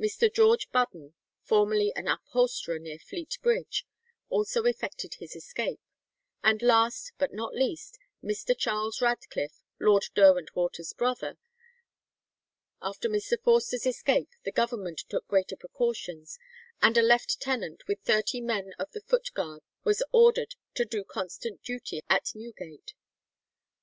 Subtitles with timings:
[0.00, 0.32] Mr.
[0.32, 3.84] George Budden, formerly an upholsterer near Fleet Bridge,
[4.30, 5.80] also effected his escape;
[6.42, 8.56] and last, but not least, Mr.
[8.56, 11.36] Charles Radcliffe, Lord Derwentwater's brother.
[12.80, 13.38] After Mr.
[13.38, 16.38] Forster's escape the Government took greater precautions,
[16.80, 21.62] and a lieutenant with thirty men of the Foot Guards was ordered to do constant
[21.62, 22.94] duty at Newgate.